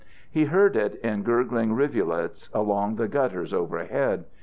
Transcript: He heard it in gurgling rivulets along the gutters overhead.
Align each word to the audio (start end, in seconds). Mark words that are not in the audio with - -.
He 0.31 0.45
heard 0.45 0.75
it 0.75 0.95
in 1.01 1.21
gurgling 1.21 1.73
rivulets 1.73 2.49
along 2.55 2.95
the 2.95 3.07
gutters 3.07 3.53
overhead. 3.53 4.25